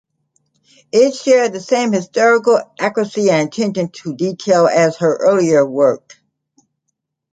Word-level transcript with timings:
It 0.91 1.13
shared 1.13 1.53
the 1.53 1.59
same 1.59 1.91
historical 1.91 2.59
accuracy 2.79 3.29
and 3.29 3.49
attention 3.49 3.89
to 3.91 4.15
detail 4.15 4.65
as 4.65 4.97
her 4.97 5.15
earlier 5.17 5.63
work. 5.63 6.19